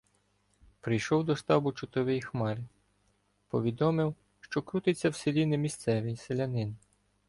Прийшов 0.81 1.25
до 1.25 1.35
штабу 1.35 1.71
чотовий 1.73 2.21
Хмари— 2.21 2.63
повідомив, 3.47 4.15
що 4.39 4.61
крутиться 4.61 5.09
в 5.09 5.15
селі 5.15 5.45
не- 5.45 5.57
місцевий 5.57 6.17
селянин. 6.17 6.75